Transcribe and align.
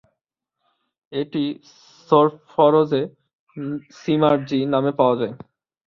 এটি 1.11 1.43
সোর্সফরজে 2.09 3.01
"সিমার্জি" 3.99 4.59
নামে 4.73 4.91
পাওয়া 4.99 5.15
যায়। 5.21 5.33